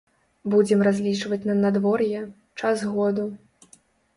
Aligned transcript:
Будзем 0.53 0.79
разлічваць 0.87 1.47
на 1.49 1.55
надвор'е, 1.59 2.23
час 2.63 2.77
году. 2.95 3.29